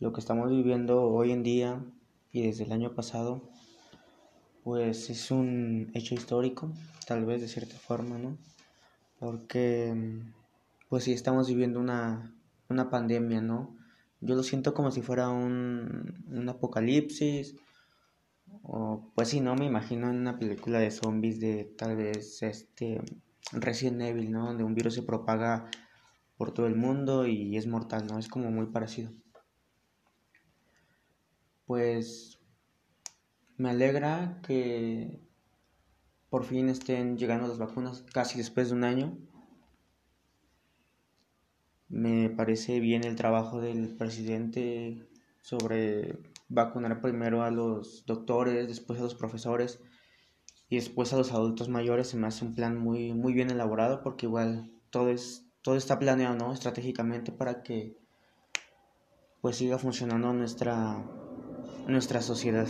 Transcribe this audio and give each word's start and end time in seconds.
lo 0.00 0.14
que 0.14 0.20
estamos 0.20 0.50
viviendo 0.50 1.02
hoy 1.02 1.30
en 1.30 1.42
día 1.42 1.84
y 2.32 2.46
desde 2.46 2.64
el 2.64 2.72
año 2.72 2.94
pasado, 2.94 3.42
pues 4.64 5.10
es 5.10 5.30
un 5.30 5.90
hecho 5.94 6.14
histórico, 6.14 6.72
tal 7.06 7.26
vez 7.26 7.42
de 7.42 7.48
cierta 7.48 7.76
forma, 7.76 8.18
¿no? 8.18 8.38
Porque, 9.18 10.22
pues 10.88 11.04
sí, 11.04 11.12
estamos 11.12 11.48
viviendo 11.48 11.78
una, 11.78 12.34
una 12.70 12.88
pandemia, 12.88 13.42
¿no? 13.42 13.76
Yo 14.22 14.34
lo 14.34 14.42
siento 14.42 14.72
como 14.72 14.90
si 14.90 15.02
fuera 15.02 15.28
un, 15.28 16.24
un 16.28 16.48
apocalipsis, 16.48 17.56
o 18.62 19.12
pues 19.14 19.28
sí, 19.28 19.40
no, 19.40 19.54
me 19.54 19.66
imagino 19.66 20.08
en 20.08 20.16
una 20.16 20.38
película 20.38 20.78
de 20.78 20.90
zombies 20.90 21.40
de 21.40 21.64
tal 21.76 21.96
vez 21.96 22.42
este 22.42 23.02
Resident 23.52 24.00
Evil, 24.00 24.30
¿no? 24.32 24.46
Donde 24.46 24.64
un 24.64 24.74
virus 24.74 24.94
se 24.94 25.02
propaga 25.02 25.70
por 26.38 26.52
todo 26.52 26.66
el 26.66 26.74
mundo 26.74 27.26
y 27.26 27.58
es 27.58 27.66
mortal, 27.66 28.06
¿no? 28.06 28.18
Es 28.18 28.28
como 28.28 28.50
muy 28.50 28.66
parecido. 28.66 29.12
Pues 31.70 32.40
me 33.56 33.70
alegra 33.70 34.40
que 34.44 35.20
por 36.28 36.42
fin 36.42 36.68
estén 36.68 37.16
llegando 37.16 37.46
las 37.46 37.58
vacunas 37.58 38.04
casi 38.12 38.38
después 38.38 38.70
de 38.70 38.74
un 38.74 38.82
año. 38.82 39.16
Me 41.88 42.28
parece 42.28 42.80
bien 42.80 43.04
el 43.04 43.14
trabajo 43.14 43.60
del 43.60 43.96
presidente 43.96 45.08
sobre 45.42 46.18
vacunar 46.48 47.00
primero 47.00 47.44
a 47.44 47.52
los 47.52 48.04
doctores, 48.04 48.66
después 48.66 48.98
a 48.98 49.04
los 49.04 49.14
profesores 49.14 49.80
y 50.68 50.74
después 50.74 51.12
a 51.12 51.18
los 51.18 51.30
adultos 51.30 51.68
mayores. 51.68 52.08
Se 52.08 52.16
me 52.16 52.26
hace 52.26 52.44
un 52.44 52.56
plan 52.56 52.78
muy, 52.78 53.14
muy 53.14 53.32
bien 53.32 53.48
elaborado 53.48 54.02
porque 54.02 54.26
igual 54.26 54.72
todo, 54.90 55.08
es, 55.08 55.46
todo 55.62 55.76
está 55.76 56.00
planeado 56.00 56.52
estratégicamente 56.52 57.30
para 57.30 57.62
que 57.62 57.96
pues 59.40 59.56
siga 59.56 59.78
funcionando 59.78 60.32
nuestra, 60.34 61.06
nuestra 61.90 62.22
sociedad. 62.22 62.68